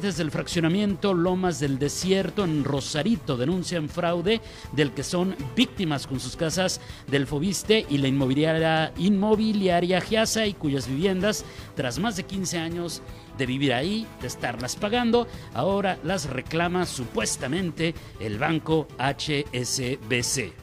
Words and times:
Residentes 0.00 0.16
del 0.16 0.30
fraccionamiento 0.30 1.12
Lomas 1.12 1.60
del 1.60 1.78
Desierto 1.78 2.44
en 2.44 2.64
Rosarito 2.64 3.36
denuncian 3.36 3.90
fraude 3.90 4.40
del 4.72 4.92
que 4.92 5.02
son 5.02 5.36
víctimas 5.54 6.06
con 6.06 6.18
sus 6.20 6.36
casas 6.36 6.80
del 7.06 7.26
Fobiste 7.26 7.84
y 7.86 7.98
la 7.98 8.08
inmobiliaria, 8.08 8.94
inmobiliaria 8.96 10.00
Giasa 10.00 10.46
y 10.46 10.54
cuyas 10.54 10.88
viviendas, 10.88 11.44
tras 11.76 11.98
más 11.98 12.16
de 12.16 12.22
15 12.22 12.58
años 12.58 13.02
de 13.36 13.44
vivir 13.44 13.74
ahí, 13.74 14.06
de 14.22 14.28
estarlas 14.28 14.74
pagando, 14.74 15.28
ahora 15.52 15.98
las 16.02 16.30
reclama 16.30 16.86
supuestamente 16.86 17.94
el 18.20 18.38
banco 18.38 18.88
HSBC. 18.98 20.54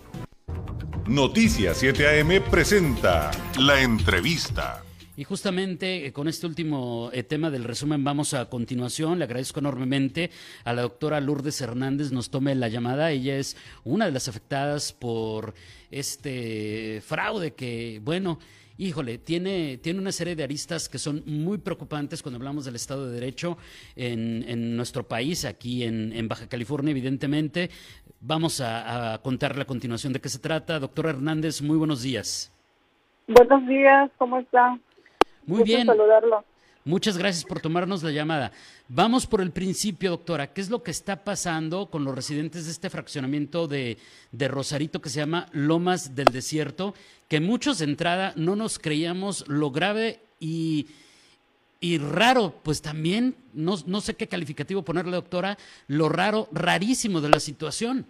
Noticias 1.05 1.77
7 1.77 2.21
AM 2.21 2.41
presenta 2.49 3.29
la 3.59 3.81
entrevista. 3.81 4.86
Y 5.17 5.23
justamente 5.23 6.05
eh, 6.05 6.13
con 6.13 6.27
este 6.27 6.45
último 6.45 7.09
eh, 7.11 7.23
tema 7.23 7.49
del 7.49 7.63
resumen 7.63 8.03
vamos 8.03 8.35
a 8.35 8.51
continuación. 8.51 9.17
Le 9.17 9.25
agradezco 9.25 9.59
enormemente 9.59 10.29
a 10.63 10.73
la 10.73 10.83
doctora 10.83 11.19
Lourdes 11.19 11.59
Hernández 11.59 12.11
nos 12.11 12.29
tome 12.29 12.53
la 12.53 12.67
llamada. 12.67 13.09
Ella 13.09 13.35
es 13.37 13.57
una 13.83 14.05
de 14.05 14.11
las 14.11 14.27
afectadas 14.27 14.93
por 14.93 15.55
este 15.89 17.01
fraude 17.03 17.55
que, 17.55 17.99
bueno, 18.03 18.37
híjole, 18.77 19.17
tiene, 19.17 19.79
tiene 19.79 19.99
una 19.99 20.11
serie 20.11 20.35
de 20.35 20.43
aristas 20.43 20.87
que 20.87 20.99
son 20.99 21.23
muy 21.25 21.57
preocupantes 21.57 22.21
cuando 22.21 22.37
hablamos 22.37 22.65
del 22.65 22.75
Estado 22.75 23.07
de 23.07 23.19
Derecho 23.19 23.57
en, 23.95 24.77
nuestro 24.77 25.07
país, 25.07 25.45
aquí 25.45 25.83
en, 25.83 26.27
Baja 26.27 26.47
California, 26.47 26.91
evidentemente. 26.91 27.71
Vamos 28.21 28.61
a, 28.61 29.13
a 29.13 29.17
contarle 29.23 29.63
a 29.63 29.65
continuación 29.65 30.13
de 30.13 30.21
qué 30.21 30.29
se 30.29 30.37
trata. 30.37 30.77
Doctora 30.79 31.09
Hernández, 31.09 31.63
muy 31.63 31.77
buenos 31.77 32.03
días. 32.03 32.53
Buenos 33.27 33.67
días, 33.67 34.11
¿cómo 34.19 34.37
está? 34.37 34.79
Muy 35.47 35.63
bien. 35.63 35.87
Saludarlo. 35.87 36.43
Muchas 36.87 37.17
gracias 37.17 37.43
por 37.43 37.59
tomarnos 37.59 38.01
la 38.01 38.11
llamada. 38.11 38.53
Vamos 38.87 39.27
por 39.27 39.41
el 39.41 39.51
principio, 39.51 40.11
doctora. 40.11 40.53
¿Qué 40.53 40.61
es 40.61 40.69
lo 40.69 40.83
que 40.83 40.91
está 40.91 41.25
pasando 41.25 41.89
con 41.89 42.05
los 42.05 42.15
residentes 42.15 42.65
de 42.65 42.71
este 42.71 42.89
fraccionamiento 42.89 43.67
de, 43.67 43.97
Rosarito 44.31 45.01
que 45.01 45.09
se 45.09 45.19
llama 45.19 45.47
Lomas 45.51 46.15
del 46.15 46.27
Desierto? 46.27 46.93
Que 47.27 47.41
muchos 47.41 47.79
de 47.79 47.85
entrada 47.85 48.31
no 48.37 48.55
nos 48.55 48.79
creíamos 48.79 49.45
lo 49.49 49.71
grave 49.71 50.21
y, 50.39 50.87
y 51.81 51.97
raro, 51.97 52.53
pues 52.63 52.81
también, 52.81 53.35
no, 53.53 53.75
no 53.85 53.99
sé 53.99 54.15
qué 54.15 54.27
calificativo 54.27 54.83
ponerle, 54.83 55.11
doctora, 55.11 55.57
lo 55.87 56.07
raro, 56.07 56.47
rarísimo 56.53 57.19
de 57.19 57.29
la 57.29 57.41
situación. 57.41 58.05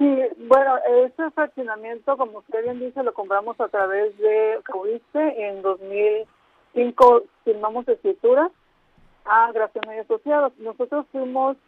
Sí, 0.00 0.18
bueno, 0.48 0.78
este 1.04 1.30
fraccionamiento, 1.32 2.16
como 2.16 2.38
usted 2.38 2.62
bien 2.62 2.80
dice, 2.80 3.02
lo 3.02 3.12
compramos 3.12 3.60
a 3.60 3.68
través 3.68 4.16
de 4.16 4.58
Caudiste. 4.62 5.46
En 5.46 5.60
2005 5.60 7.24
firmamos 7.44 7.86
escrituras 7.86 8.50
a 9.26 9.52
Graciano 9.52 9.94
y 9.94 9.98
Asociados. 9.98 10.56
Nosotros 10.56 11.04
fuimos, 11.12 11.58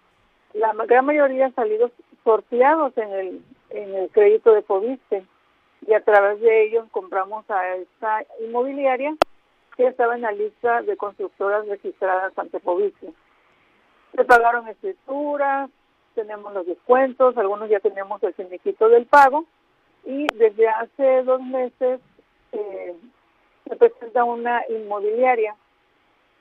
la 0.54 0.72
gran 0.86 1.04
mayoría 1.04 1.50
salidos 1.50 1.92
sorteados 2.24 2.96
en 2.96 3.12
el, 3.12 3.44
en 3.68 3.94
el 3.96 4.08
crédito 4.08 4.54
de 4.54 4.62
Coviste 4.62 5.26
y 5.86 5.92
a 5.92 6.02
través 6.02 6.40
de 6.40 6.62
ellos 6.62 6.86
compramos 6.90 7.44
a 7.50 7.76
esta 7.76 8.24
inmobiliaria 8.40 9.14
que 9.76 9.88
estaba 9.88 10.14
en 10.14 10.22
la 10.22 10.32
lista 10.32 10.80
de 10.80 10.96
constructoras 10.96 11.68
registradas 11.68 12.32
ante 12.38 12.60
Coviste. 12.60 13.12
Se 14.16 14.24
pagaron 14.24 14.68
escrituras, 14.68 15.68
tenemos 16.14 16.52
los 16.52 16.66
descuentos, 16.66 17.36
algunos 17.36 17.68
ya 17.68 17.80
tenemos 17.80 18.22
el 18.22 18.34
finiquito 18.34 18.88
del 18.88 19.06
pago 19.06 19.44
y 20.04 20.26
desde 20.34 20.68
hace 20.68 21.22
dos 21.22 21.40
meses 21.42 22.00
eh, 22.52 22.94
se 23.68 23.76
presenta 23.76 24.24
una 24.24 24.62
inmobiliaria 24.68 25.56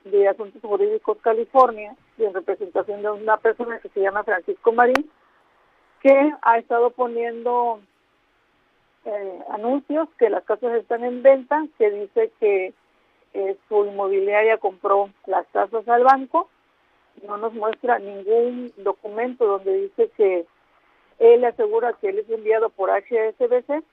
de 0.05 0.27
Asuntos 0.27 0.61
Jurídicos 0.61 1.17
California 1.21 1.95
y 2.17 2.25
en 2.25 2.33
representación 2.33 3.01
de 3.01 3.11
una 3.11 3.37
persona 3.37 3.79
que 3.79 3.89
se 3.89 4.01
llama 4.01 4.23
Francisco 4.23 4.71
Marín 4.71 5.09
que 6.01 6.33
ha 6.41 6.57
estado 6.57 6.89
poniendo 6.89 7.79
eh, 9.05 9.39
anuncios 9.49 10.09
que 10.17 10.29
las 10.29 10.43
casas 10.43 10.73
están 10.73 11.03
en 11.03 11.21
venta, 11.21 11.65
que 11.77 11.91
dice 11.91 12.31
que 12.39 12.73
eh, 13.33 13.57
su 13.69 13.85
inmobiliaria 13.85 14.57
compró 14.57 15.09
las 15.27 15.45
casas 15.47 15.87
al 15.87 16.03
banco 16.03 16.49
no 17.27 17.37
nos 17.37 17.53
muestra 17.53 17.99
ningún 17.99 18.71
documento 18.77 19.45
donde 19.45 19.73
dice 19.83 20.09
que 20.17 20.45
él 21.19 21.45
asegura 21.45 21.93
que 21.93 22.09
él 22.09 22.19
es 22.19 22.29
enviado 22.29 22.69
por 22.69 22.89
HSBC 22.89 23.83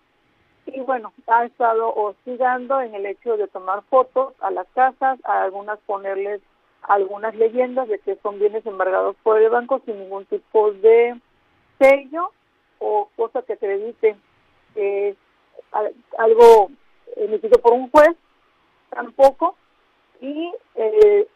y 0.67 0.81
bueno, 0.81 1.13
ha 1.27 1.45
estado 1.45 1.95
hostigando 1.95 2.81
en 2.81 2.95
el 2.95 3.07
hecho 3.07 3.37
de 3.37 3.49
tomar 3.49 3.83
fotos 3.85 4.35
a 4.41 4.51
las 4.51 4.67
casas, 4.75 5.19
a 5.25 5.43
algunas 5.45 5.79
ponerles 5.81 6.43
algunas 6.83 7.35
leyendas 7.35 7.89
de 7.89 7.99
que 7.99 8.17
son 8.23 8.39
bienes 8.39 8.65
embargados 8.65 9.17
por 9.23 9.41
el 9.41 9.51
banco 9.51 9.81
sin 9.85 9.99
ningún 9.99 10.25
tipo 10.27 10.73
de 10.73 11.21
sello 11.79 12.33
o 12.79 13.09
cosa 13.17 13.43
que 13.43 13.55
acredite 13.55 14.17
que 14.75 15.17
algo 16.19 16.71
emitido 17.17 17.61
por 17.61 17.73
un 17.73 17.91
juez, 17.91 18.17
tampoco, 18.91 19.57
y 20.21 20.53
eh, 20.77 21.27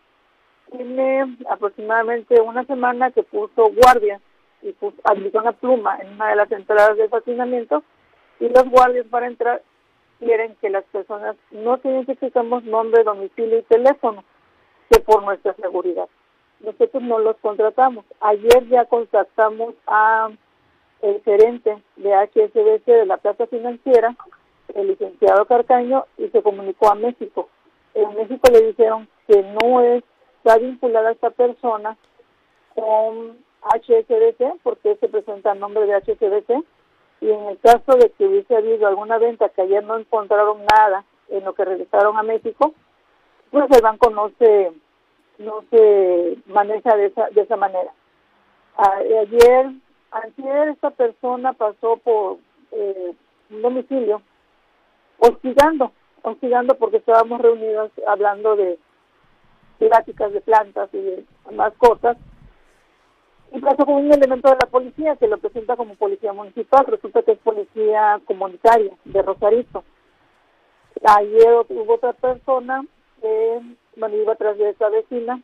tiene 0.72 1.37
aproximadamente 1.49 2.41
una 2.41 2.65
semana 2.65 3.10
que 3.10 3.22
puso 3.22 3.71
guardia 3.71 4.21
y 4.62 4.72
puso, 4.72 4.97
aplicó 5.05 5.38
una 5.38 5.53
pluma 5.53 5.99
en 6.00 6.15
una 6.15 6.31
de 6.31 6.37
las 6.37 6.53
entradas 6.53 6.97
de 6.97 7.09
fascinamiento 7.09 7.83
y 8.41 8.49
los 8.49 8.69
guardias 8.71 9.06
para 9.09 9.27
entrar 9.27 9.62
quieren 10.19 10.56
que 10.60 10.71
las 10.71 10.84
personas 10.84 11.37
no 11.50 11.78
identifiquemos 11.83 12.65
nombre, 12.65 13.03
domicilio 13.03 13.59
y 13.59 13.62
teléfono, 13.62 14.25
que 14.91 15.00
por 15.00 15.22
nuestra 15.22 15.55
seguridad. 15.55 16.09
Nosotros 16.60 17.03
no 17.03 17.19
los 17.19 17.37
contratamos. 17.39 18.04
Ayer 18.21 18.69
ya 18.69 18.84
contactamos 18.84 19.75
a 19.87 20.31
el 21.03 21.21
gerente 21.22 21.83
de 21.97 22.15
HSBC 22.15 22.87
de 22.87 23.06
la 23.06 23.16
Plaza 23.16 23.47
Financiera, 23.49 24.15
el 24.75 24.87
licenciado 24.87 25.44
Carcaño, 25.47 26.06
y 26.16 26.28
se 26.28 26.43
comunicó 26.43 26.91
a 26.91 26.94
México. 26.94 27.49
En 27.94 28.15
México 28.15 28.49
le 28.53 28.69
dijeron 28.69 29.09
que 29.27 29.43
no 29.43 29.81
es 29.81 30.04
está 30.42 30.58
vinculada 30.58 31.12
esta 31.12 31.30
persona 31.30 31.97
con 32.75 33.38
HSBC, 33.62 34.60
porque 34.62 34.97
se 34.97 35.08
presenta 35.08 35.53
el 35.53 35.60
nombre 35.60 35.86
de 35.86 35.94
HSBC, 35.94 36.64
y 37.20 37.30
en 37.30 37.47
el 37.47 37.58
caso 37.60 37.97
de 37.97 38.10
que 38.10 38.26
hubiese 38.26 38.56
habido 38.56 38.88
alguna 38.88 39.19
venta 39.19 39.48
que 39.50 39.62
ayer 39.62 39.84
no 39.84 39.97
encontraron 39.97 40.64
nada 40.76 41.04
en 41.28 41.44
lo 41.44 41.54
que 41.54 41.64
regresaron 41.64 42.16
a 42.16 42.25
México, 42.25 42.75
pues 43.50 43.66
el 43.70 43.82
banco 43.82 44.10
no 44.10 44.30
se 44.38 44.72
no 45.38 45.64
se 45.70 46.38
maneja 46.47 46.97
de 46.97 47.06
esa 47.06 47.28
de 47.30 47.42
esa 47.42 47.56
manera. 47.56 47.92
ayer 48.76 49.70
ayer 50.10 50.69
esta 50.69 50.91
persona 50.91 51.53
pasó 51.53 51.97
por 51.98 52.38
eh, 52.72 53.14
un 53.50 53.62
domicilio 53.62 54.22
hostigando, 55.19 55.92
hostigando 56.22 56.74
porque 56.76 56.98
estábamos 56.98 57.41
reunidos 57.41 57.91
hablando 58.06 58.56
de 58.56 58.78
pláticas 59.88 60.32
de 60.32 60.41
plantas 60.41 60.88
y 60.93 61.00
de 61.00 61.25
mascotas. 61.53 62.16
Y 63.53 63.60
pasó 63.60 63.84
con 63.84 63.97
un 63.97 64.12
elemento 64.12 64.48
de 64.48 64.56
la 64.60 64.70
policía 64.70 65.16
que 65.16 65.28
lo 65.28 65.37
presenta 65.37 65.76
como 65.76 65.94
policía 65.94 66.32
municipal, 66.32 66.87
resulta 66.87 67.22
que 67.22 67.32
es 67.32 67.38
policía 67.38 68.21
comunitaria 68.25 68.92
de 69.04 69.22
Rosarito. 69.22 69.84
Ayer 71.04 71.66
hubo 71.69 71.94
otra 71.94 72.15
persona 72.15 72.82
que 73.21 73.60
bueno, 73.97 74.16
iba 74.16 74.32
atrás 74.32 74.56
de 74.56 74.71
esa 74.71 74.88
vecina, 74.88 75.41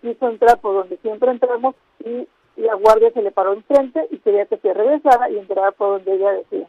quiso 0.00 0.28
entrar 0.28 0.60
por 0.60 0.74
donde 0.74 0.96
siempre 0.98 1.30
entramos 1.30 1.74
y 2.04 2.28
la 2.56 2.74
guardia 2.74 3.10
se 3.12 3.22
le 3.22 3.32
paró 3.32 3.52
enfrente 3.52 4.06
y 4.10 4.18
quería 4.18 4.46
que 4.46 4.58
se 4.58 4.72
regresara 4.72 5.28
y 5.30 5.38
entrara 5.38 5.72
por 5.72 5.98
donde 5.98 6.14
ella 6.14 6.32
decía. 6.32 6.68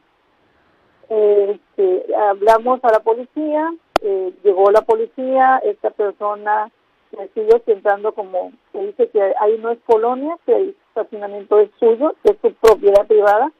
Este, 1.09 2.15
hablamos 2.15 2.83
a 2.83 2.91
la 2.91 2.99
policía, 3.01 3.71
eh, 4.01 4.33
llegó 4.43 4.71
la 4.71 4.81
policía, 4.81 5.61
esta 5.63 5.91
persona 5.91 6.71
me 7.17 7.27
sigue 7.29 7.61
sentando 7.65 8.13
como 8.13 8.51
que 8.71 8.79
dice 8.87 9.09
que 9.09 9.33
ahí 9.39 9.57
no 9.59 9.71
es 9.71 9.79
colonia, 9.85 10.37
que 10.45 10.55
el 10.55 10.77
estacionamiento 10.89 11.59
es 11.59 11.69
suyo, 11.79 12.15
que 12.23 12.31
es 12.33 12.37
su 12.41 12.53
propiedad 12.55 13.05
privada. 13.07 13.51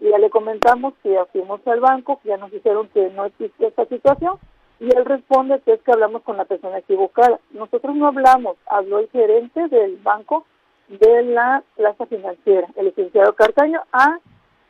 Y 0.00 0.10
ya 0.10 0.18
le 0.18 0.30
comentamos 0.30 0.94
que 1.02 1.12
ya 1.12 1.26
fuimos 1.26 1.60
al 1.66 1.80
banco, 1.80 2.20
que 2.22 2.30
ya 2.30 2.36
nos 2.36 2.50
dijeron 2.50 2.88
que 2.88 3.10
no 3.10 3.26
existe 3.26 3.66
esta 3.66 3.84
situación. 3.86 4.38
Y 4.78 4.86
él 4.96 5.04
responde 5.04 5.60
que 5.60 5.74
es 5.74 5.82
que 5.82 5.92
hablamos 5.92 6.22
con 6.22 6.38
la 6.38 6.46
persona 6.46 6.78
equivocada. 6.78 7.38
Nosotros 7.50 7.94
no 7.94 8.06
hablamos, 8.06 8.56
habló 8.66 8.98
el 8.98 9.10
gerente 9.10 9.68
del 9.68 9.96
banco 9.98 10.46
de 10.88 11.22
la 11.22 11.62
plaza 11.76 12.06
financiera, 12.06 12.66
el 12.76 12.86
licenciado 12.86 13.34
Cartaño, 13.34 13.82
a 13.92 14.18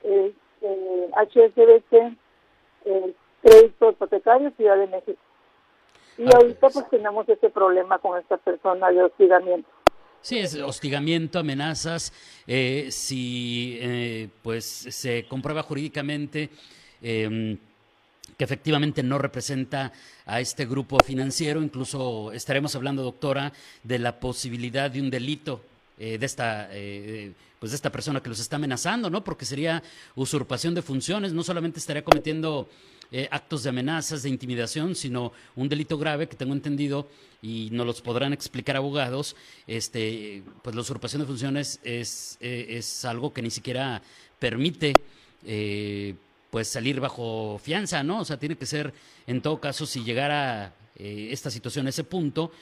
eh, 0.03 0.35
HSBC, 0.63 2.17
el 2.85 3.15
Crédito 3.43 3.91
Hipotecario 3.91 4.51
Ciudad 4.51 4.77
de 4.77 4.89
México 4.89 5.21
Y 6.21 6.25
ahorita 6.35 6.69
pues 6.69 6.91
tenemos 6.91 7.27
ese 7.31 7.49
problema 7.49 7.99
con 7.99 8.19
esta 8.19 8.37
persona 8.37 8.91
de 8.91 9.05
hostigamiento. 9.05 9.67
Sí, 10.21 10.39
es 10.39 10.55
hostigamiento, 10.55 11.39
amenazas. 11.39 12.13
Eh, 12.47 12.89
si 12.91 13.79
eh, 13.81 14.29
pues 14.43 14.67
se 14.67 15.27
comprueba 15.27 15.63
jurídicamente 15.63 16.51
em, 17.01 17.57
que 18.37 18.45
efectivamente 18.45 19.03
no 19.03 19.17
representa 19.17 19.93
a 20.27 20.41
este 20.41 20.67
grupo 20.67 20.99
financiero, 21.03 21.63
incluso 21.63 22.33
estaremos 22.33 22.77
hablando, 22.77 23.03
doctora, 23.03 23.55
de 23.83 23.99
la 23.99 24.21
posibilidad 24.21 24.91
de 24.91 25.01
un 25.01 25.09
delito 25.09 25.63
eh, 25.99 26.19
de 26.19 26.27
esta 26.27 26.69
pues 27.59 27.73
de 27.73 27.77
esta 27.77 27.93
persona 27.93 28.23
que 28.23 28.31
los 28.31 28.41
está 28.41 28.57
amenazando, 28.57 29.11
¿no? 29.11 29.23
Porque 29.23 29.45
sería 29.45 29.83
usurpación 30.15 30.75
de 30.75 30.81
funciones, 30.81 31.33
no 31.35 31.43
solamente 31.43 31.79
estaría 31.79 32.05
cometiendo 32.05 32.69
eh, 33.13 33.27
actos 33.33 33.65
de 33.65 33.71
amenazas, 33.71 34.23
de 34.23 34.29
intimidación, 34.29 34.95
sino 34.95 35.33
un 35.57 35.69
delito 35.69 35.99
grave 35.99 36.29
que 36.29 36.37
tengo 36.37 36.53
entendido 36.53 37.09
y 37.43 37.69
nos 37.73 37.85
los 37.85 38.03
podrán 38.03 38.33
explicar 38.33 38.77
abogados, 38.77 39.35
este, 39.67 40.45
pues 40.63 40.77
la 40.77 40.83
usurpación 40.83 41.23
de 41.23 41.27
funciones 41.27 41.81
es, 41.83 42.39
eh, 42.41 42.67
es 42.71 43.05
algo 43.05 43.33
que 43.33 43.43
ni 43.43 43.51
siquiera 43.51 44.01
permite 44.39 44.93
eh, 45.45 46.15
pues 46.53 46.69
salir 46.69 47.01
bajo 47.01 47.61
fianza, 47.63 48.03
¿no? 48.05 48.21
O 48.21 48.25
sea, 48.25 48.39
tiene 48.39 48.57
que 48.57 48.67
ser, 48.67 48.95
en 49.27 49.41
todo 49.43 49.61
caso, 49.61 49.87
si 49.87 50.05
llegara 50.05 50.75
esta 50.97 51.51
situación 51.51 51.87
a 51.87 51.91
ese 51.91 52.05
punto, 52.05 52.53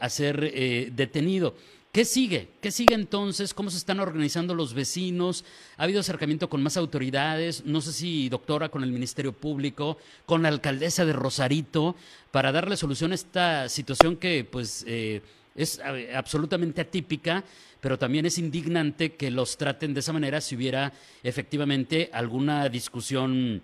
a 0.00 0.08
ser 0.10 0.92
detenido. 0.92 1.54
¿Qué 1.92 2.04
sigue? 2.04 2.50
¿Qué 2.60 2.70
sigue 2.70 2.94
entonces? 2.94 3.52
¿Cómo 3.52 3.68
se 3.68 3.76
están 3.76 3.98
organizando 3.98 4.54
los 4.54 4.74
vecinos? 4.74 5.44
¿Ha 5.76 5.82
habido 5.82 5.98
acercamiento 5.98 6.48
con 6.48 6.62
más 6.62 6.76
autoridades? 6.76 7.64
No 7.64 7.80
sé 7.80 7.92
si, 7.92 8.28
doctora, 8.28 8.68
con 8.68 8.84
el 8.84 8.92
Ministerio 8.92 9.32
Público, 9.32 9.98
con 10.24 10.40
la 10.42 10.50
alcaldesa 10.50 11.04
de 11.04 11.12
Rosarito, 11.12 11.96
para 12.30 12.52
darle 12.52 12.76
solución 12.76 13.10
a 13.10 13.16
esta 13.16 13.68
situación 13.68 14.16
que, 14.16 14.44
pues, 14.44 14.84
eh, 14.86 15.20
es 15.56 15.80
eh, 15.84 16.12
absolutamente 16.14 16.80
atípica, 16.80 17.42
pero 17.80 17.98
también 17.98 18.24
es 18.24 18.38
indignante 18.38 19.16
que 19.16 19.32
los 19.32 19.56
traten 19.56 19.92
de 19.92 19.98
esa 19.98 20.12
manera 20.12 20.40
si 20.40 20.54
hubiera 20.54 20.92
efectivamente 21.24 22.08
alguna 22.12 22.68
discusión 22.68 23.62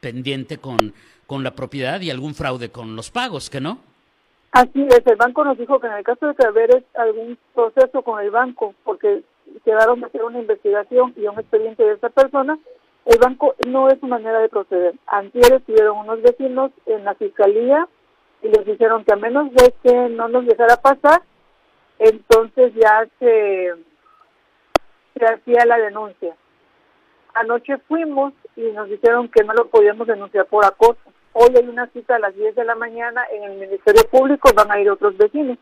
pendiente 0.00 0.58
con, 0.58 0.92
con 1.26 1.42
la 1.42 1.54
propiedad 1.54 2.02
y 2.02 2.10
algún 2.10 2.34
fraude 2.34 2.68
con 2.68 2.96
los 2.96 3.10
pagos, 3.10 3.48
¿que 3.48 3.62
no? 3.62 3.95
Así 4.56 4.86
es, 4.88 5.06
el 5.06 5.16
banco 5.16 5.44
nos 5.44 5.58
dijo 5.58 5.78
que 5.78 5.86
en 5.86 5.92
el 5.92 6.02
caso 6.02 6.28
de 6.28 6.34
que 6.34 6.48
hubiera 6.48 6.80
algún 6.94 7.36
proceso 7.54 8.00
con 8.00 8.24
el 8.24 8.30
banco, 8.30 8.74
porque 8.84 9.22
quedaron 9.66 10.00
de 10.00 10.06
hacer 10.06 10.24
una 10.24 10.38
investigación 10.38 11.12
y 11.14 11.26
un 11.26 11.38
expediente 11.38 11.82
de 11.82 11.92
esta 11.92 12.08
persona, 12.08 12.58
el 13.04 13.18
banco 13.18 13.54
no 13.66 13.90
es 13.90 14.00
su 14.00 14.06
manera 14.06 14.38
de 14.40 14.48
proceder. 14.48 14.94
Antier 15.08 15.52
estuvieron 15.52 15.98
unos 15.98 16.22
vecinos 16.22 16.70
en 16.86 17.04
la 17.04 17.14
fiscalía 17.16 17.86
y 18.42 18.48
les 18.48 18.64
dijeron 18.64 19.04
que 19.04 19.12
a 19.12 19.16
menos 19.16 19.52
de 19.52 19.74
que 19.82 20.08
no 20.08 20.26
nos 20.28 20.46
dejara 20.46 20.78
pasar, 20.78 21.20
entonces 21.98 22.72
ya 22.76 23.06
se, 23.18 23.74
se 25.18 25.24
hacía 25.26 25.66
la 25.66 25.76
denuncia. 25.76 26.34
Anoche 27.34 27.76
fuimos 27.88 28.32
y 28.56 28.62
nos 28.72 28.88
dijeron 28.88 29.28
que 29.28 29.44
no 29.44 29.52
lo 29.52 29.66
podíamos 29.66 30.06
denunciar 30.06 30.46
por 30.46 30.64
acoso. 30.64 31.12
Hoy 31.38 31.54
hay 31.54 31.68
una 31.68 31.86
cita 31.88 32.16
a 32.16 32.18
las 32.18 32.34
10 32.34 32.54
de 32.54 32.64
la 32.64 32.74
mañana 32.74 33.20
en 33.30 33.44
el 33.44 33.58
Ministerio 33.58 34.02
Público, 34.10 34.50
van 34.54 34.70
a 34.70 34.80
ir 34.80 34.88
otros 34.88 35.18
vecinos. 35.18 35.58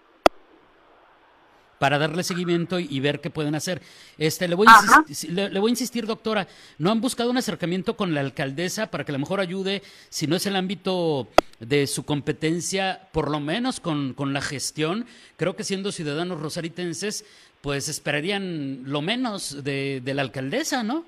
Para 1.81 1.99
darle 1.99 2.23
seguimiento 2.23 2.79
y, 2.79 3.01
ver 3.01 3.21
qué 3.21 3.29
pueden 3.29 3.57
hacer. 3.57 3.83
Este, 4.17 4.47
le 4.47 4.55
voy, 4.55 4.69
a 4.69 5.01
insistir, 5.01 5.33
le, 5.33 5.59
voy 5.59 5.71
a 5.71 5.73
insistir, 5.73 6.07
doctora, 6.07 6.47
¿no 6.79 6.93
han 6.93 7.01
buscado 7.01 7.29
un 7.29 7.39
acercamiento 7.39 7.97
con 7.97 8.15
la 8.15 8.21
alcaldesa 8.21 8.87
para 8.87 9.03
que 9.03 9.11
a 9.11 9.15
lo 9.15 9.19
mejor 9.19 9.41
ayude, 9.41 9.83
si 10.11 10.29
no 10.29 10.37
es 10.37 10.47
el 10.47 10.55
ámbito 10.55 11.27
de 11.59 11.89
su 11.89 12.05
competencia, 12.05 13.09
por 13.11 13.29
lo 13.29 13.41
menos 13.41 13.81
con, 13.81 14.15
con 14.15 14.33
la 14.33 14.43
gestión? 14.43 15.07
Creo 15.37 15.57
que 15.57 15.65
siendo 15.65 15.91
ciudadanos 15.91 16.41
rosaritenses, 16.41 17.27
pues 17.63 17.89
esperarían 17.89 18.85
lo 18.85 19.03
menos 19.03 19.65
de, 19.65 20.01
de 20.05 20.15
la 20.15 20.23
alcaldesa, 20.23 20.85
¿no? 20.85 21.05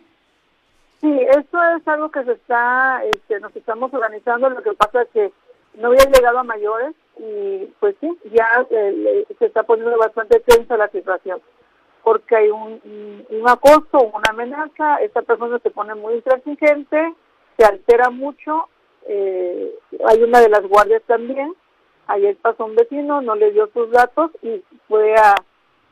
Sí, 1.00 1.20
eso 1.30 1.62
es 1.76 1.86
algo 1.86 2.10
que 2.10 2.24
se 2.24 2.32
está, 2.32 3.02
este, 3.04 3.38
nos 3.40 3.54
estamos 3.54 3.92
organizando. 3.92 4.48
Lo 4.50 4.62
que 4.62 4.72
pasa 4.72 5.02
es 5.02 5.08
que 5.10 5.32
no 5.74 5.88
había 5.88 6.04
llegado 6.06 6.38
a 6.38 6.44
mayores 6.44 6.94
y 7.18 7.66
pues 7.80 7.96
sí, 8.00 8.18
ya 8.32 8.48
eh, 8.70 9.26
se 9.38 9.46
está 9.46 9.62
poniendo 9.62 9.96
bastante 9.98 10.40
tensa 10.40 10.76
la 10.76 10.88
situación 10.88 11.40
porque 12.06 12.36
hay 12.36 12.50
un, 12.50 12.80
un 13.30 13.48
acoso, 13.48 13.98
una 13.98 14.30
amenaza, 14.30 14.98
esta 14.98 15.22
persona 15.22 15.58
se 15.58 15.72
pone 15.72 15.92
muy 15.96 16.14
intransigente, 16.14 17.14
se 17.58 17.64
altera 17.64 18.10
mucho, 18.10 18.68
eh, 19.08 19.74
hay 20.08 20.22
una 20.22 20.40
de 20.40 20.48
las 20.48 20.62
guardias 20.68 21.02
también, 21.08 21.52
ayer 22.06 22.36
pasó 22.36 22.66
un 22.66 22.76
vecino, 22.76 23.22
no 23.22 23.34
le 23.34 23.50
dio 23.50 23.68
sus 23.74 23.90
datos 23.90 24.30
y 24.40 24.62
fue 24.86 25.16
a 25.16 25.34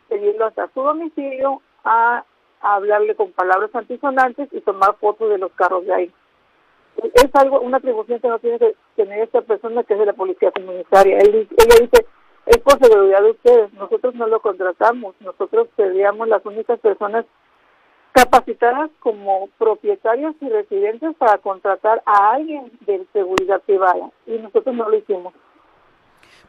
pedirlo 0.08 0.46
hasta 0.46 0.70
su 0.72 0.82
domicilio 0.82 1.60
a 1.82 2.24
hablarle 2.64 3.14
con 3.14 3.32
palabras 3.32 3.70
antisonantes 3.74 4.48
y 4.52 4.60
tomar 4.60 4.96
fotos 4.96 5.30
de 5.30 5.38
los 5.38 5.52
carros 5.52 5.84
de 5.84 5.94
ahí. 5.94 6.12
Es 7.14 7.28
algo, 7.34 7.60
una 7.60 7.78
atribución 7.78 8.20
que 8.20 8.28
no 8.28 8.38
tiene 8.38 8.58
que 8.58 8.74
tener 8.96 9.20
esta 9.20 9.42
persona 9.42 9.82
que 9.82 9.94
es 9.94 10.00
de 10.00 10.06
la 10.06 10.12
policía 10.12 10.50
comunitaria. 10.52 11.18
Él, 11.18 11.48
ella 11.56 11.76
dice, 11.80 12.06
es 12.46 12.58
por 12.58 12.78
seguridad 12.78 13.22
de 13.22 13.30
ustedes, 13.32 13.72
nosotros 13.74 14.14
no 14.14 14.26
lo 14.26 14.40
contratamos, 14.40 15.14
nosotros 15.20 15.68
seríamos 15.76 16.28
las 16.28 16.44
únicas 16.46 16.78
personas 16.80 17.24
capacitadas 18.12 18.90
como 19.00 19.48
propietarios 19.58 20.36
y 20.40 20.48
residentes 20.48 21.16
para 21.16 21.38
contratar 21.38 22.00
a 22.06 22.32
alguien 22.32 22.70
de 22.86 23.04
seguridad 23.12 23.60
privada 23.62 24.10
y 24.26 24.38
nosotros 24.38 24.74
no 24.74 24.88
lo 24.88 24.96
hicimos. 24.96 25.34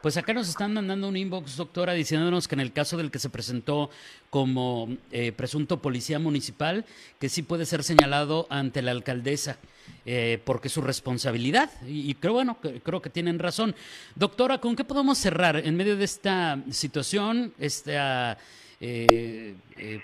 Pues 0.06 0.18
acá 0.18 0.36
nos 0.36 0.48
están 0.48 0.72
mandando 0.72 1.08
un 1.08 1.18
inbox, 1.18 1.58
doctora, 1.58 1.94
diciéndonos 1.94 2.48
que 2.48 2.54
en 2.54 2.60
el 2.60 2.72
caso 2.72 2.96
del 2.96 3.10
que 3.10 3.18
se 3.18 3.32
presentó 3.32 3.90
como 4.30 4.96
eh, 5.12 5.32
presunto 5.32 5.82
policía 5.82 6.20
municipal, 6.20 6.86
que 7.20 7.28
sí 7.28 7.42
puede 7.42 7.66
ser 7.66 7.84
señalado 7.84 8.46
ante 8.52 8.84
la 8.84 8.92
alcaldesa. 8.92 9.58
Eh, 10.06 10.40
porque 10.46 10.68
es 10.68 10.74
su 10.76 10.82
responsabilidad 10.82 11.72
y, 11.88 12.14
creo 12.16 12.34
bueno 12.34 12.58
creo 12.60 13.02
que 13.02 13.10
tienen 13.10 13.38
razón 13.40 13.76
doctora 14.16 14.60
con 14.60 14.76
qué 14.76 14.84
podemos 14.84 15.18
cerrar 15.18 15.58
en 15.58 15.76
medio 15.76 15.96
de 15.96 16.06
esta 16.06 16.60
situación 16.72 17.54
esta 17.60 18.38
eh, 18.82 19.56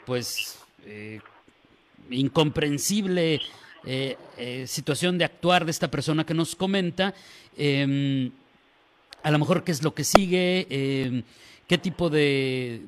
pues 0.05 0.59
incomprensible 2.09 3.41
situación 4.65 5.17
de 5.17 5.25
actuar 5.25 5.65
de 5.65 5.71
esta 5.71 5.89
persona 5.89 6.25
que 6.25 6.35
nos 6.35 6.55
comenta 6.55 7.13
em, 7.57 8.31
a 9.23 9.31
lo 9.31 9.39
mejor 9.39 9.63
qué 9.63 9.71
es 9.71 9.83
lo 9.83 9.93
que 9.93 10.03
sigue, 10.03 10.67
em, 10.69 11.23
qué 11.67 11.77
tipo 11.77 12.09
de, 12.09 12.81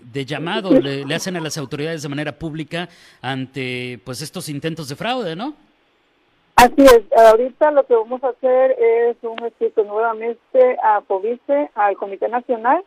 de, 0.00 0.24
llamado 0.24 0.70
le, 0.70 1.12
hacen 1.14 1.36
a 1.36 1.40
las 1.40 1.58
autoridades 1.58 2.02
de 2.02 2.08
manera 2.08 2.32
pública 2.38 2.88
ante 3.20 3.98
pues 4.04 4.22
estos 4.22 4.48
intentos 4.48 4.88
de 4.88 4.96
fraude, 4.96 5.34
¿no? 5.34 5.54
Así 6.56 6.82
es, 6.82 7.02
ahorita 7.18 7.72
lo 7.72 7.84
que 7.84 7.94
vamos 7.94 8.22
a 8.22 8.28
hacer 8.28 8.76
es 8.78 9.16
un 9.22 9.44
escrito 9.44 9.82
nuevamente 9.82 10.78
a 10.82 11.00
POVICE, 11.00 11.70
al 11.74 11.96
Comité 11.96 12.28
Nacional, 12.28 12.84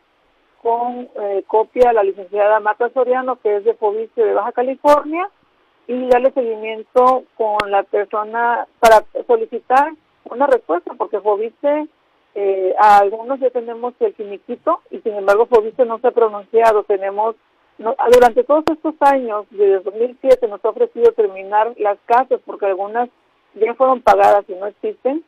con 0.61 1.09
eh, 1.21 1.43
copia 1.47 1.89
a 1.89 1.93
la 1.93 2.03
licenciada 2.03 2.61
Marta 2.61 2.89
Soriano, 2.93 3.35
que 3.41 3.57
es 3.57 3.65
de 3.65 3.73
POVICE 3.73 4.21
de 4.21 4.33
Baja 4.33 4.53
California, 4.53 5.29
y 5.87 6.07
darle 6.07 6.31
seguimiento 6.31 7.23
con 7.35 7.69
la 7.69 7.83
persona 7.83 8.65
para 8.79 9.03
solicitar 9.27 9.91
una 10.29 10.47
respuesta, 10.47 10.93
porque 10.97 11.19
POVICE 11.19 11.87
eh, 12.35 12.75
a 12.79 12.99
algunos 12.99 13.39
ya 13.39 13.49
tenemos 13.49 13.93
el 13.99 14.13
finiquito 14.13 14.81
y 14.91 14.99
sin 14.99 15.13
embargo 15.13 15.47
Fobiste 15.47 15.85
no 15.85 15.99
se 15.99 16.07
ha 16.07 16.11
pronunciado. 16.11 16.83
Tenemos, 16.83 17.35
no, 17.77 17.95
durante 18.13 18.43
todos 18.43 18.63
estos 18.71 18.95
años, 19.01 19.45
desde 19.49 19.79
2007 19.81 20.47
nos 20.47 20.63
ha 20.63 20.69
ofrecido 20.69 21.11
terminar 21.13 21.73
las 21.77 21.97
casas 22.05 22.39
porque 22.45 22.67
algunas 22.67 23.09
ya 23.55 23.73
fueron 23.73 24.01
pagadas 24.01 24.45
y 24.47 24.53
no 24.53 24.67
existen 24.67 25.23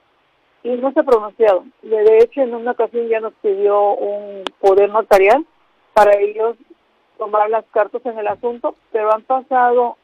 y 0.63 0.70
no 0.75 0.91
se 0.91 1.00
ha 1.00 1.03
pronunciado. 1.03 1.63
De 1.82 2.18
hecho, 2.18 2.41
en 2.41 2.53
una 2.53 2.72
ocasión 2.72 3.08
ya 3.08 3.20
nos 3.20 3.34
pidió 3.41 3.94
un 3.94 4.44
poder 4.60 4.89
notarial 4.89 5.46
para 5.94 6.18
ellos 6.20 6.58
tomar 7.18 7.50
las 7.50 7.65
cartas 7.72 8.06
en 8.06 8.18
el 8.18 8.27
asunto, 8.27 8.75
pero 8.91 9.13
han 9.13 9.24
pasado 9.24 9.98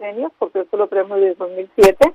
años, 0.00 0.32
porque 0.38 0.60
esto 0.60 0.76
lo 0.76 0.88
tenemos 0.88 1.20
desde 1.20 1.34
2007, 1.36 2.14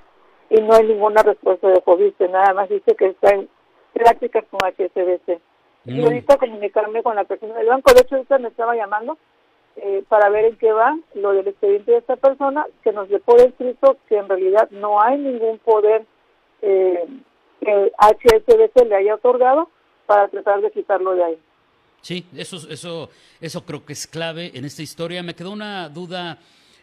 y 0.50 0.62
no 0.62 0.74
hay 0.74 0.88
ninguna 0.88 1.24
respuesta 1.24 1.68
de 1.68 1.82
Fobiste, 1.82 2.27
nada 2.27 2.54
más 2.54 2.70
dice 2.70 2.96
que 2.96 3.08
está 3.08 3.30
en 3.32 3.50
prácticas 3.95 4.43
con 4.51 4.59
HSBC. 4.59 5.39
Y 5.85 6.03
ahorita 6.03 6.37
comunicarme 6.37 7.01
con 7.01 7.15
la 7.15 7.23
persona 7.23 7.55
del 7.55 7.67
banco. 7.67 7.93
De 7.93 8.01
hecho, 8.01 8.15
ahorita 8.15 8.39
me 8.39 8.49
estaba 8.49 8.75
llamando 8.75 9.17
eh, 9.77 10.03
para 10.09 10.29
ver 10.29 10.45
en 10.45 10.57
qué 10.57 10.71
va 10.71 10.97
lo 11.13 11.31
del 11.31 11.47
expediente 11.47 11.91
de 11.91 11.97
esta 11.97 12.15
persona, 12.15 12.65
que 12.83 12.91
nos 12.91 13.07
dejó 13.07 13.37
escrito 13.37 13.97
que 14.09 14.17
en 14.17 14.27
realidad 14.27 14.69
no 14.71 15.01
hay 15.01 15.17
ningún 15.17 15.59
poder 15.59 16.05
eh, 16.61 17.05
que 17.61 17.91
HSBC 17.97 18.85
le 18.87 18.95
haya 18.95 19.15
otorgado 19.15 19.69
para 20.05 20.27
tratar 20.27 20.61
de 20.61 20.71
quitarlo 20.71 21.13
de 21.13 21.23
ahí. 21.23 21.39
Sí, 22.01 22.25
eso, 22.35 22.57
eso, 22.69 23.09
eso 23.39 23.65
creo 23.65 23.85
que 23.85 23.93
es 23.93 24.07
clave 24.07 24.51
en 24.53 24.65
esta 24.65 24.81
historia. 24.81 25.23
Me 25.23 25.35
quedó 25.35 25.51
una 25.51 25.89
duda, 25.89 26.39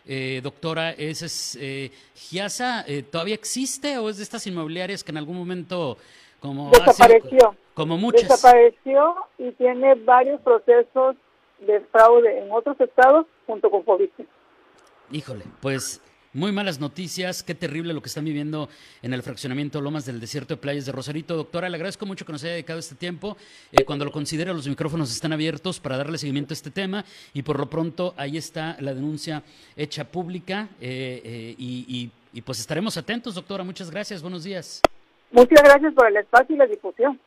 eh, 0.07 0.41
doctora, 0.43 0.91
¿es, 0.91 1.23
es 1.23 1.59
eh, 1.61 1.91
¿Giasa 2.15 2.85
todavía 3.11 3.35
existe 3.35 3.99
o 3.99 4.09
es 4.09 4.17
de 4.19 4.23
estas 4.23 4.47
inmobiliarias 4.47 5.05
que 5.05 5.13
en 5.13 5.19
algún 5.19 5.37
momento 5.37 5.99
desapareció. 6.71 7.55
Como 7.75 7.97
muchas. 7.97 8.29
Desapareció 8.29 9.15
y 9.39 9.53
tiene 9.53 9.95
varios 9.95 10.41
procesos 10.43 11.17
de 11.61 11.81
fraude 11.93 12.39
en 12.39 12.53
otros 12.53 12.79
estados 12.81 13.27
junto 13.47 13.71
con 13.71 13.85
Fobiste. 13.85 14.27
Híjole, 15.11 15.45
pues 15.61 16.01
muy 16.35 16.51
malas 16.51 16.81
noticias, 16.81 17.43
qué 17.43 17.55
terrible 17.55 17.93
lo 17.93 18.01
que 18.01 18.09
están 18.09 18.25
viviendo 18.25 18.71
en 19.03 19.13
el 19.13 19.23
fraccionamiento 19.23 19.83
Lomas 19.83 20.07
del 20.07 20.19
Desierto 20.19 20.55
de 20.55 20.61
Playas 20.61 20.87
de 20.87 20.93
Rosarito. 20.93 21.37
Doctora, 21.37 21.69
le 21.69 21.77
agradezco 21.77 22.07
mucho 22.07 22.25
que 22.25 22.33
nos 22.33 22.43
haya 22.43 22.55
dedicado 22.55 22.79
este 22.79 22.95
tiempo. 22.95 23.37
Eh, 23.71 23.85
cuando 23.85 24.07
lo 24.07 24.13
considere, 24.13 24.55
los 24.55 24.67
micrófonos 24.67 25.13
están 25.13 25.35
abiertos 25.35 25.79
para 25.79 25.99
darle 25.99 26.17
seguimiento 26.17 26.53
a 26.53 26.57
este 26.57 26.71
tema 26.71 27.05
y 27.35 27.43
por 27.43 27.59
lo 27.59 27.69
pronto 27.69 28.15
ahí 28.17 28.39
está 28.39 28.77
la 28.81 28.95
denuncia 28.95 29.43
hecha 29.77 30.05
pública 30.05 30.71
eh, 30.81 31.21
eh, 31.23 31.55
y, 31.59 32.11
y 32.33 32.41
pues 32.41 32.61
estaremos 32.61 32.97
atentos, 32.97 33.35
doctora. 33.35 33.63
Muchas 33.63 33.91
gracias, 33.91 34.23
buenos 34.23 34.43
días. 34.43 34.81
Muchas 35.33 35.63
gracias 35.63 35.95
por 35.95 36.07
el 36.07 36.17
espacio 36.19 36.55
y 36.55 36.59
la 36.59 36.67
difusión. 36.67 37.19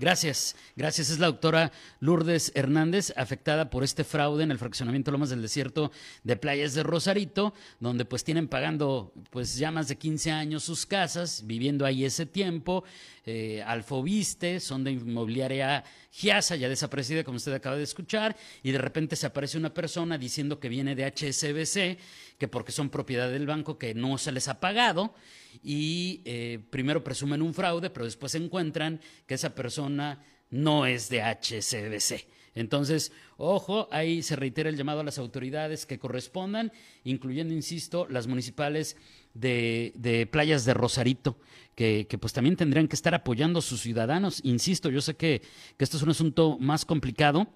Gracias, 0.00 0.56
gracias. 0.76 1.10
Es 1.10 1.18
la 1.18 1.26
doctora 1.26 1.72
Lourdes 2.00 2.52
Hernández, 2.54 3.12
afectada 3.18 3.68
por 3.68 3.84
este 3.84 4.02
fraude 4.02 4.42
en 4.42 4.50
el 4.50 4.58
fraccionamiento 4.58 5.10
Lomas 5.10 5.28
del 5.28 5.42
Desierto 5.42 5.92
de 6.24 6.36
Playas 6.36 6.72
de 6.72 6.82
Rosarito, 6.82 7.52
donde 7.80 8.06
pues 8.06 8.24
tienen 8.24 8.48
pagando 8.48 9.12
pues 9.28 9.58
ya 9.58 9.70
más 9.70 9.88
de 9.88 9.98
15 9.98 10.30
años 10.30 10.64
sus 10.64 10.86
casas, 10.86 11.42
viviendo 11.44 11.84
ahí 11.84 12.06
ese 12.06 12.24
tiempo. 12.24 12.82
Eh, 13.26 13.62
Alfoviste, 13.66 14.58
son 14.60 14.84
de 14.84 14.92
inmobiliaria 14.92 15.84
Giasa, 16.10 16.56
ya 16.56 16.70
desaparecida 16.70 17.22
como 17.22 17.36
usted 17.36 17.52
acaba 17.52 17.76
de 17.76 17.82
escuchar, 17.82 18.34
y 18.62 18.72
de 18.72 18.78
repente 18.78 19.14
se 19.16 19.26
aparece 19.26 19.58
una 19.58 19.74
persona 19.74 20.16
diciendo 20.16 20.58
que 20.58 20.70
viene 20.70 20.94
de 20.94 21.04
HSBC, 21.04 21.98
que 22.38 22.48
porque 22.48 22.72
son 22.72 22.88
propiedad 22.88 23.30
del 23.30 23.46
banco 23.46 23.76
que 23.76 23.94
no 23.94 24.16
se 24.16 24.32
les 24.32 24.48
ha 24.48 24.58
pagado, 24.58 25.14
y 25.62 26.22
eh, 26.24 26.60
primero 26.70 27.04
presumen 27.04 27.42
un 27.42 27.52
fraude, 27.52 27.90
pero 27.90 28.06
después 28.06 28.34
encuentran 28.34 29.00
que 29.26 29.34
esa 29.34 29.54
persona 29.54 29.89
no 29.96 30.86
es 30.86 31.08
de 31.08 31.22
HSBC. 31.22 32.26
Entonces, 32.54 33.12
ojo, 33.36 33.88
ahí 33.92 34.22
se 34.22 34.36
reitera 34.36 34.68
el 34.68 34.76
llamado 34.76 35.00
a 35.00 35.04
las 35.04 35.18
autoridades 35.18 35.86
que 35.86 35.98
correspondan, 35.98 36.72
incluyendo, 37.04 37.54
insisto, 37.54 38.06
las 38.08 38.26
municipales 38.26 38.96
de, 39.34 40.28
playas 40.30 40.64
de 40.64 40.74
Rosarito, 40.74 41.36
que, 41.76 42.06
que, 42.08 42.18
pues 42.18 42.32
también 42.32 42.56
tendrían 42.56 42.88
que 42.88 42.96
estar 42.96 43.14
apoyando 43.14 43.60
a 43.60 43.62
sus 43.62 43.80
ciudadanos. 43.80 44.40
Insisto, 44.44 44.90
yo 44.90 45.00
sé 45.00 45.14
que, 45.14 45.42
que 45.76 45.84
esto 45.84 45.96
es 45.96 46.02
un 46.02 46.10
asunto 46.10 46.58
más 46.58 46.84
complicado, 46.84 47.46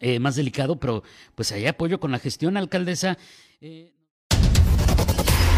eh, 0.00 0.18
más 0.18 0.36
delicado, 0.36 0.80
pero 0.80 1.02
pues 1.34 1.52
ahí 1.52 1.66
apoyo 1.66 2.00
con 2.00 2.10
la 2.10 2.18
gestión, 2.18 2.56
alcaldesa. 2.56 3.18
Eh... 3.60 3.92